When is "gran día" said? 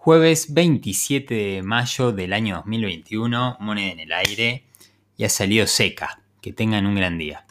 6.94-7.44